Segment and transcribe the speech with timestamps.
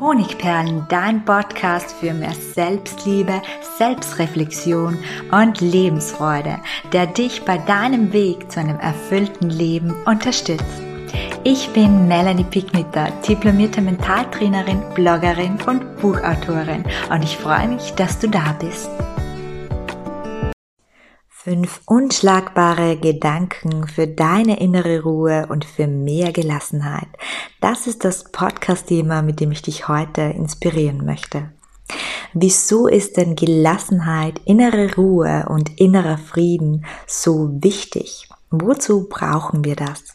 [0.00, 3.42] Honigperlen, dein Podcast für mehr Selbstliebe,
[3.78, 4.98] Selbstreflexion
[5.32, 6.58] und Lebensfreude,
[6.92, 10.82] der dich bei deinem Weg zu einem erfüllten Leben unterstützt.
[11.42, 18.28] Ich bin Melanie Picknitter, diplomierte Mentaltrainerin, Bloggerin und Buchautorin und ich freue mich, dass du
[18.28, 18.90] da bist.
[21.48, 27.08] Fünf unschlagbare Gedanken für deine innere Ruhe und für mehr Gelassenheit.
[27.62, 31.50] Das ist das Podcast-Thema, mit dem ich dich heute inspirieren möchte.
[32.34, 38.28] Wieso ist denn Gelassenheit, innere Ruhe und innerer Frieden so wichtig?
[38.50, 40.12] Wozu brauchen wir das?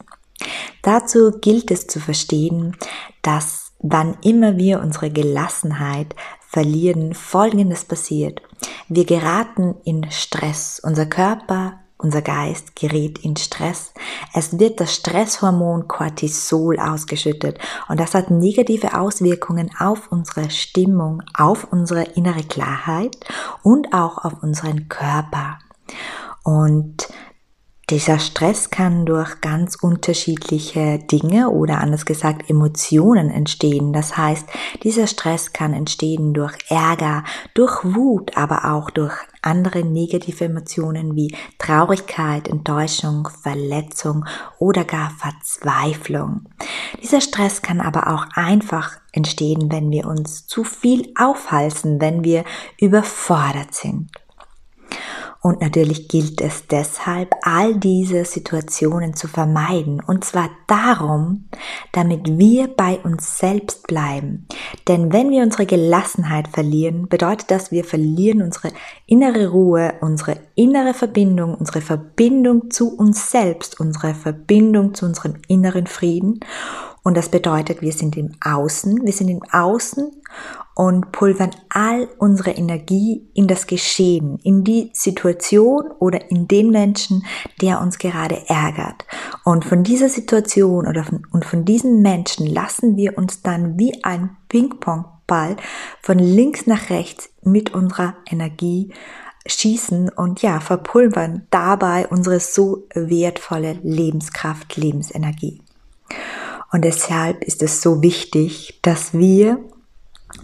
[0.84, 2.78] Dazu gilt es zu verstehen,
[3.24, 6.14] dass wann immer wir unsere Gelassenheit
[6.48, 8.44] verlieren, Folgendes passiert.
[8.96, 10.80] Wir geraten in Stress.
[10.80, 13.92] Unser Körper, unser Geist gerät in Stress.
[14.36, 17.58] Es wird das Stresshormon Cortisol ausgeschüttet
[17.90, 23.18] und das hat negative Auswirkungen auf unsere Stimmung, auf unsere innere Klarheit
[23.64, 25.58] und auch auf unseren Körper.
[26.44, 27.08] Und
[27.90, 33.92] dieser Stress kann durch ganz unterschiedliche Dinge oder anders gesagt Emotionen entstehen.
[33.92, 34.48] Das heißt,
[34.84, 41.36] dieser Stress kann entstehen durch Ärger, durch Wut, aber auch durch andere negative Emotionen wie
[41.60, 44.24] Traurigkeit, Enttäuschung, Verletzung
[44.60, 46.46] oder gar Verzweiflung.
[47.02, 52.46] Dieser Stress kann aber auch einfach entstehen, wenn wir uns zu viel aufhalsen, wenn wir
[52.80, 54.10] überfordert sind.
[55.44, 60.02] Und natürlich gilt es deshalb, all diese Situationen zu vermeiden.
[60.02, 61.50] Und zwar darum,
[61.92, 64.48] damit wir bei uns selbst bleiben.
[64.88, 68.70] Denn wenn wir unsere Gelassenheit verlieren, bedeutet das, wir verlieren unsere
[69.06, 75.88] innere Ruhe, unsere innere Verbindung, unsere Verbindung zu uns selbst, unsere Verbindung zu unserem inneren
[75.88, 76.40] Frieden.
[77.04, 80.10] Und das bedeutet, wir sind im Außen, wir sind im Außen
[80.76, 87.26] und pulvern all unsere Energie in das Geschehen, in die Situation oder in den Menschen,
[87.62, 89.06] der uns gerade ärgert.
[89.44, 94.04] Und von dieser Situation oder von, und von diesen Menschen lassen wir uns dann wie
[94.04, 95.58] ein Ping-Pong-Ball
[96.02, 98.92] von links nach rechts mit unserer Energie
[99.46, 105.62] schießen und ja, verpulvern dabei unsere so wertvolle Lebenskraft, Lebensenergie.
[106.72, 109.60] Und deshalb ist es so wichtig, dass wir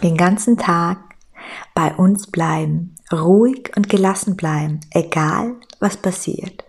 [0.02, 0.98] den ganzen Tag
[1.74, 6.66] bei uns bleiben, ruhig und gelassen bleiben, egal was passiert.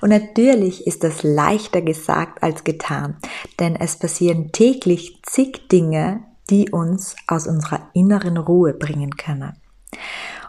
[0.00, 3.16] Und natürlich ist das leichter gesagt als getan,
[3.60, 9.52] denn es passieren täglich zig Dinge, die uns aus unserer inneren Ruhe bringen können.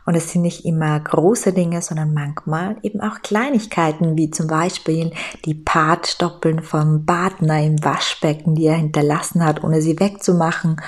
[0.06, 5.12] Und es sind nicht immer große Dinge, sondern manchmal eben auch Kleinigkeiten, wie zum Beispiel
[5.46, 10.82] die Partstoppeln vom Partner im Waschbecken, die er hinterlassen hat, ohne sie wegzumachen.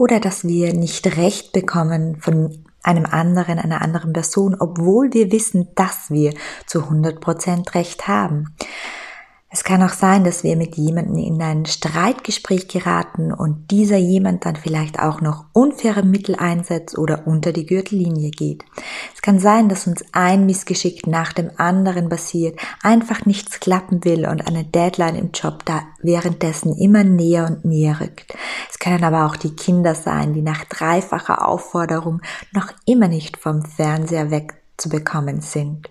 [0.00, 5.68] Oder dass wir nicht recht bekommen von einem anderen, einer anderen Person, obwohl wir wissen,
[5.74, 6.32] dass wir
[6.64, 8.56] zu 100 Prozent recht haben.
[9.52, 14.46] Es kann auch sein, dass wir mit jemandem in ein Streitgespräch geraten und dieser jemand
[14.46, 18.64] dann vielleicht auch noch unfaire Mittel einsetzt oder unter die Gürtellinie geht.
[19.12, 24.24] Es kann sein, dass uns ein Missgeschick nach dem anderen passiert, einfach nichts klappen will
[24.24, 28.32] und eine Deadline im Job da währenddessen immer näher und näher rückt.
[28.70, 32.22] Es können aber auch die Kinder sein, die nach dreifacher Aufforderung
[32.52, 35.90] noch immer nicht vom Fernseher weg zu bekommen sind.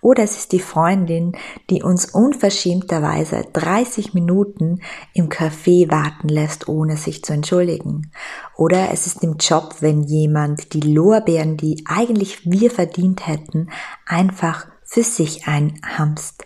[0.00, 1.32] Oder es ist die Freundin,
[1.68, 4.80] die uns unverschämterweise 30 Minuten
[5.12, 8.10] im Café warten lässt, ohne sich zu entschuldigen.
[8.56, 13.68] Oder es ist im Job, wenn jemand die Lorbeeren, die eigentlich wir verdient hätten,
[14.06, 16.44] einfach für sich einhamst.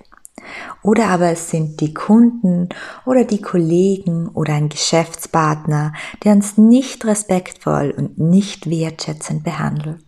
[0.82, 2.68] Oder aber es sind die Kunden
[3.06, 10.04] oder die Kollegen oder ein Geschäftspartner, der uns nicht respektvoll und nicht wertschätzend behandelt.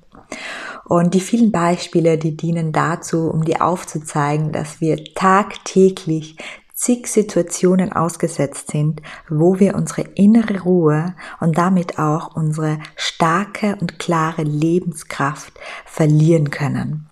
[0.89, 6.37] Und die vielen Beispiele, die dienen dazu, um dir aufzuzeigen, dass wir tagtäglich
[6.73, 13.99] zig Situationen ausgesetzt sind, wo wir unsere innere Ruhe und damit auch unsere starke und
[13.99, 15.53] klare Lebenskraft
[15.87, 17.09] verlieren können.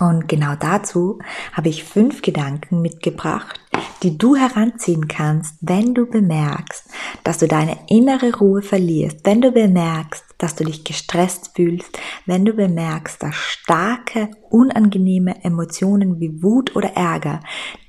[0.00, 1.18] Und genau dazu
[1.52, 3.60] habe ich fünf Gedanken mitgebracht,
[4.02, 6.90] die du heranziehen kannst, wenn du bemerkst,
[7.22, 12.44] dass du deine innere Ruhe verlierst, wenn du bemerkst, dass du dich gestresst fühlst, wenn
[12.44, 17.40] du bemerkst, dass starke, unangenehme Emotionen wie Wut oder Ärger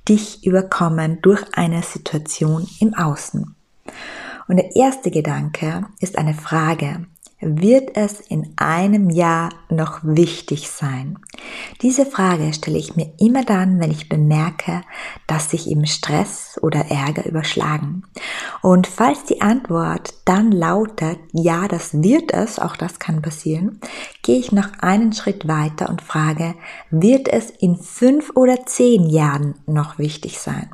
[0.08, 3.56] dich überkommen durch eine Situation im Außen.
[4.48, 7.08] Und der erste Gedanke ist eine Frage.
[7.42, 11.20] Wird es in einem Jahr noch wichtig sein?
[11.82, 14.82] Diese Frage stelle ich mir immer dann, wenn ich bemerke,
[15.28, 18.04] dass sich im Stress oder Ärger überschlagen.
[18.62, 23.80] Und falls die Antwort dann lautet, ja, das wird es, auch das kann passieren,
[24.22, 26.56] gehe ich noch einen Schritt weiter und frage,
[26.90, 30.70] wird es in fünf oder zehn Jahren noch wichtig sein?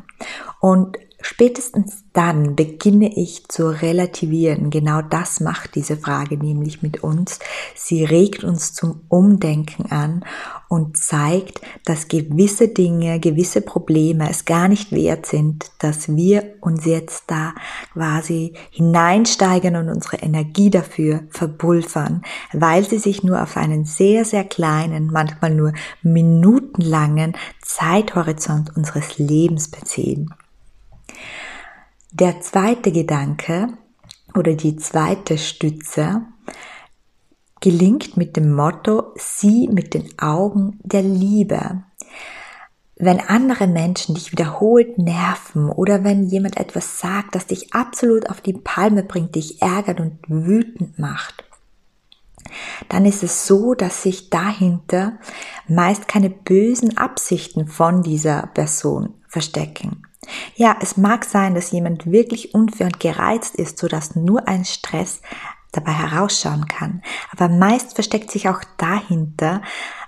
[0.59, 4.69] Und Spätestens dann beginne ich zu relativieren.
[4.69, 7.39] Genau das macht diese Frage nämlich mit uns.
[7.75, 10.25] Sie regt uns zum Umdenken an
[10.67, 16.85] und zeigt, dass gewisse Dinge, gewisse Probleme es gar nicht wert sind, dass wir uns
[16.85, 17.53] jetzt da
[17.93, 22.23] quasi hineinsteigen und unsere Energie dafür verpulvern,
[22.53, 25.73] weil sie sich nur auf einen sehr, sehr kleinen, manchmal nur
[26.03, 30.33] minutenlangen Zeithorizont unseres Lebens beziehen.
[32.13, 33.69] Der zweite Gedanke
[34.35, 36.23] oder die zweite Stütze
[37.61, 41.83] gelingt mit dem Motto, sieh mit den Augen der Liebe.
[42.97, 48.41] Wenn andere Menschen dich wiederholt nerven oder wenn jemand etwas sagt, das dich absolut auf
[48.41, 51.45] die Palme bringt, dich ärgert und wütend macht,
[52.89, 55.17] dann ist es so, dass sich dahinter
[55.69, 60.03] meist keine bösen Absichten von dieser Person verstecken.
[60.55, 65.21] Ja, es mag sein, dass jemand wirklich unfair und gereizt ist, sodass nur ein Stress
[65.71, 67.01] dabei herausschauen kann.
[67.31, 69.61] Aber meist versteckt sich auch dahinter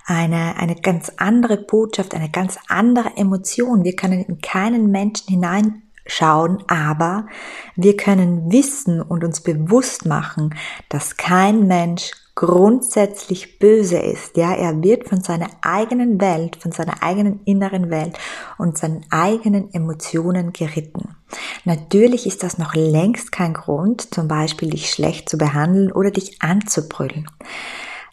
[0.06, 3.84] eine, eine ganz andere Botschaft, eine ganz andere Emotion.
[3.84, 7.26] Wir können in keinen Menschen hineinschauen, aber
[7.74, 10.54] wir können wissen und uns bewusst machen,
[10.90, 14.36] dass kein Mensch grundsätzlich böse ist.
[14.36, 18.18] Ja, er wird von seiner eigenen Welt, von seiner eigenen inneren Welt
[18.58, 21.16] und seinen eigenen Emotionen geritten.
[21.64, 26.42] Natürlich ist das noch längst kein Grund, zum Beispiel dich schlecht zu behandeln oder dich
[26.42, 27.30] anzubrüllen.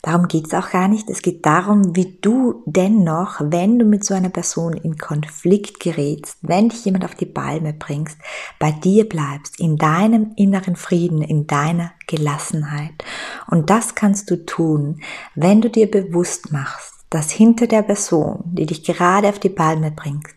[0.04, 1.10] Darum geht's auch gar nicht.
[1.12, 6.38] Es geht darum, wie du dennoch, wenn du mit so einer Person in Konflikt gerätst,
[6.42, 8.18] wenn dich jemand auf die Palme bringst,
[8.58, 13.06] bei dir bleibst, in deinem inneren Frieden, in deiner Gelassenheit.
[13.48, 15.02] Und das kannst du tun,
[15.36, 19.92] wenn du dir bewusst machst, dass hinter der Person, die dich gerade auf die Palme
[19.92, 20.34] bringt,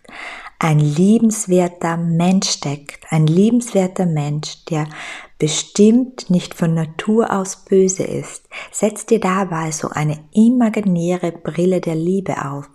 [0.58, 4.88] ein liebenswerter Mensch steckt, ein liebenswerter Mensch, der
[5.38, 11.96] bestimmt nicht von Natur aus böse ist, setz dir dabei so eine imaginäre Brille der
[11.96, 12.70] Liebe auf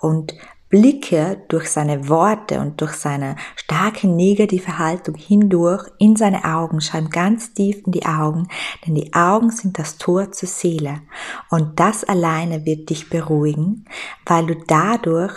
[0.00, 0.34] und
[0.74, 7.00] blicke durch seine Worte und durch seine starke negative Haltung hindurch in seine Augen, schau
[7.02, 8.48] ganz tief in die Augen,
[8.84, 11.02] denn die Augen sind das Tor zur Seele.
[11.48, 13.84] Und das alleine wird dich beruhigen,
[14.26, 15.34] weil du dadurch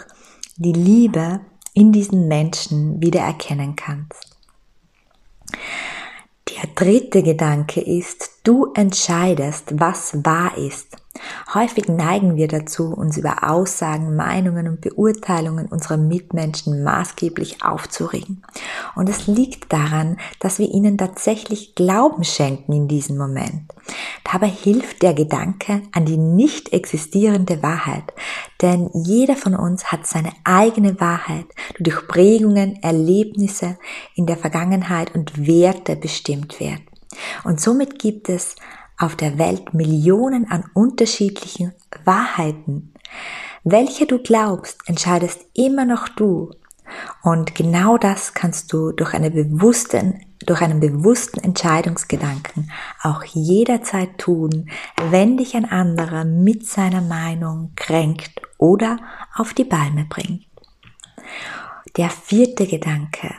[0.55, 1.41] die Liebe
[1.77, 4.35] in diesen Menschen wieder erkennen kannst.
[6.49, 10.97] Der dritte Gedanke ist, du entscheidest, was wahr ist.
[11.53, 18.43] Häufig neigen wir dazu, uns über Aussagen, Meinungen und Beurteilungen unserer Mitmenschen maßgeblich aufzuregen.
[18.95, 23.73] Und es liegt daran, dass wir ihnen tatsächlich Glauben schenken in diesem Moment.
[24.29, 28.13] Dabei hilft der Gedanke an die nicht existierende Wahrheit,
[28.61, 31.45] denn jeder von uns hat seine eigene Wahrheit,
[31.77, 33.77] die durch Prägungen, Erlebnisse
[34.15, 36.81] in der Vergangenheit und Werte bestimmt wird.
[37.43, 38.55] Und somit gibt es
[38.97, 41.73] auf der Welt Millionen an unterschiedlichen
[42.03, 42.93] Wahrheiten.
[43.63, 46.51] Welche du glaubst, entscheidest immer noch du.
[47.21, 52.71] Und genau das kannst du durch, eine bewussten, durch einen bewussten Entscheidungsgedanken
[53.03, 54.69] auch jederzeit tun,
[55.09, 58.97] wenn dich ein anderer mit seiner Meinung kränkt oder
[59.35, 60.45] auf die Palme bringt.
[61.97, 63.33] Der vierte Gedanke.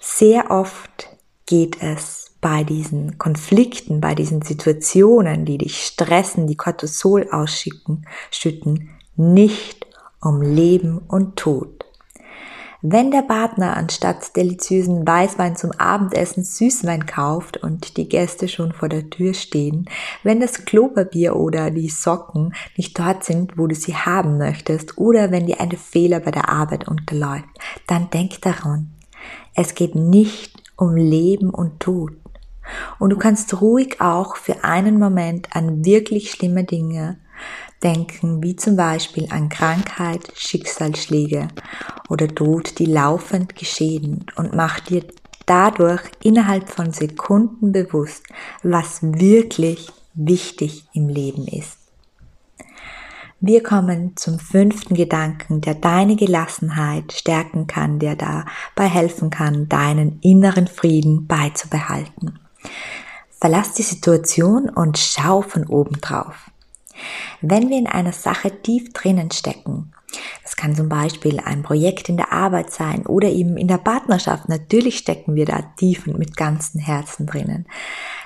[0.00, 1.08] Sehr oft
[1.46, 8.90] geht es bei diesen Konflikten, bei diesen Situationen, die dich stressen, die Cortisol ausschicken, schütten,
[9.16, 9.86] nicht
[10.20, 11.84] um Leben und Tod.
[12.80, 18.88] Wenn der Partner anstatt deliziösen Weißwein zum Abendessen Süßwein kauft und die Gäste schon vor
[18.88, 19.90] der Tür stehen,
[20.22, 25.32] wenn das Klopapier oder die Socken nicht dort sind, wo du sie haben möchtest, oder
[25.32, 27.48] wenn dir ein Fehler bei der Arbeit unterläuft,
[27.88, 28.92] dann denk daran,
[29.56, 32.12] es geht nicht um Leben und Tod.
[32.98, 37.18] Und du kannst ruhig auch für einen Moment an wirklich schlimme Dinge
[37.82, 41.48] denken, wie zum Beispiel an Krankheit, Schicksalsschläge
[42.08, 45.04] oder Tod, die laufend geschehen und mach dir
[45.46, 48.24] dadurch innerhalb von Sekunden bewusst,
[48.62, 51.78] was wirklich wichtig im Leben ist.
[53.40, 60.18] Wir kommen zum fünften Gedanken, der deine Gelassenheit stärken kann, der dabei helfen kann, deinen
[60.22, 62.40] inneren Frieden beizubehalten.
[63.40, 66.50] Verlass die Situation und schau von oben drauf.
[67.40, 69.92] Wenn wir in einer Sache tief drinnen stecken,
[70.42, 74.48] das kann zum Beispiel ein Projekt in der Arbeit sein oder eben in der Partnerschaft,
[74.48, 77.66] natürlich stecken wir da tief und mit ganzem Herzen drinnen,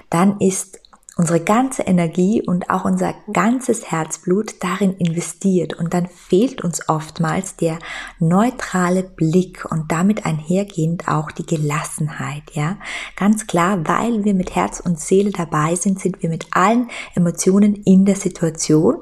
[0.08, 0.78] dann ist
[1.16, 7.56] unsere ganze Energie und auch unser ganzes Herzblut darin investiert und dann fehlt uns oftmals
[7.56, 7.78] der
[8.18, 12.78] neutrale Blick und damit einhergehend auch die Gelassenheit, ja.
[13.16, 17.74] Ganz klar, weil wir mit Herz und Seele dabei sind, sind wir mit allen Emotionen
[17.74, 18.96] in der Situation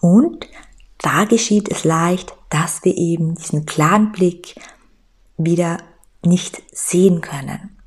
[0.00, 0.46] und
[0.98, 4.56] da geschieht es leicht, dass wir eben diesen klaren Blick
[5.36, 5.78] wieder
[6.24, 7.77] nicht sehen können.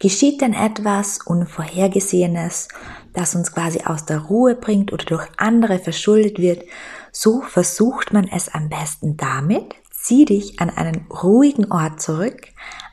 [0.00, 2.68] Geschieht denn etwas Unvorhergesehenes,
[3.14, 6.62] das uns quasi aus der Ruhe bringt oder durch andere verschuldet wird,
[7.10, 12.46] so versucht man es am besten damit, zieh dich an einen ruhigen Ort zurück,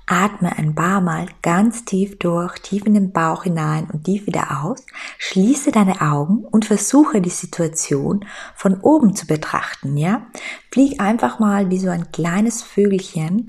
[0.08, 4.64] atme ein paar Mal ganz tief durch, tief in den Bauch hinein und tief wieder
[4.64, 4.84] aus,
[5.18, 10.28] schließe deine Augen und versuche die Situation von oben zu betrachten, ja?
[10.72, 13.46] Flieg einfach mal wie so ein kleines Vögelchen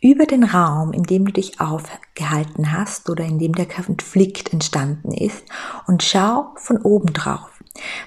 [0.00, 5.12] über den Raum, in dem du dich aufgehalten hast oder in dem der Konflikt entstanden
[5.12, 5.44] ist
[5.86, 7.50] und schau von oben drauf.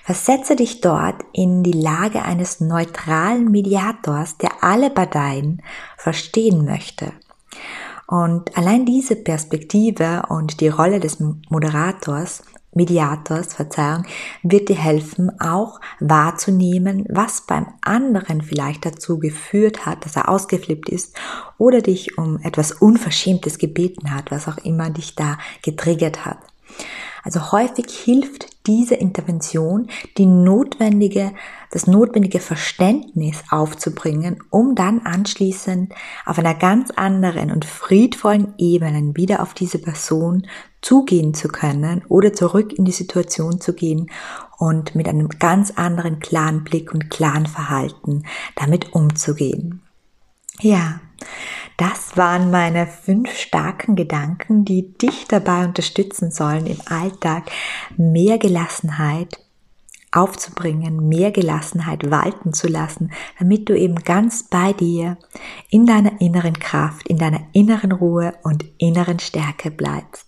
[0.04, 5.62] Versetze dich dort in die Lage eines neutralen Mediators, der alle Parteien
[5.98, 7.14] verstehen möchte.
[8.08, 11.20] Und allein diese Perspektive und die Rolle des
[11.50, 14.06] Moderators Mediators, Verzeihung,
[14.44, 20.90] wird dir helfen, auch wahrzunehmen, was beim anderen vielleicht dazu geführt hat, dass er ausgeflippt
[20.90, 21.16] ist
[21.58, 26.38] oder dich um etwas Unverschämtes gebeten hat, was auch immer dich da getriggert hat.
[27.24, 29.88] Also häufig hilft diese Intervention,
[30.18, 31.34] die notwendige,
[31.72, 35.94] das notwendige Verständnis aufzubringen, um dann anschließend
[36.26, 40.48] auf einer ganz anderen und friedvollen Ebene wieder auf diese Person
[40.82, 44.10] zugehen zu können oder zurück in die Situation zu gehen
[44.58, 48.24] und mit einem ganz anderen klaren Blick und klaren Verhalten
[48.56, 49.82] damit umzugehen.
[50.60, 51.00] Ja,
[51.78, 57.50] das waren meine fünf starken Gedanken, die dich dabei unterstützen sollen, im Alltag
[57.98, 59.40] mehr Gelassenheit
[60.12, 65.18] aufzubringen, mehr Gelassenheit walten zu lassen, damit du eben ganz bei dir
[65.70, 70.28] in deiner inneren Kraft, in deiner inneren Ruhe und inneren Stärke bleibst.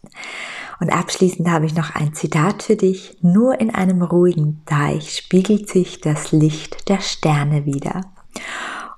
[0.79, 3.17] Und abschließend habe ich noch ein Zitat für dich.
[3.21, 8.01] Nur in einem ruhigen Teich spiegelt sich das Licht der Sterne wieder.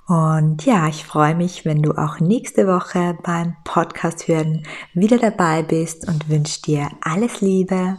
[0.07, 4.63] Und ja, ich freue mich, wenn du auch nächste Woche beim Podcast hören
[4.93, 7.97] wieder dabei bist und wünsche dir alles Liebe.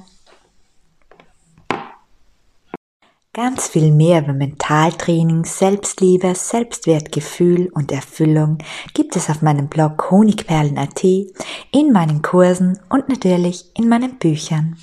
[3.37, 8.57] Ganz viel mehr über Mentaltraining, Selbstliebe, Selbstwertgefühl und Erfüllung
[8.95, 14.79] gibt es auf meinem Blog Honigperlen.at, in meinen Kursen und natürlich in meinen Büchern.